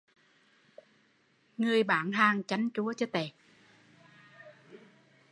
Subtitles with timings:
[1.57, 2.93] Người bán hàng chanh chua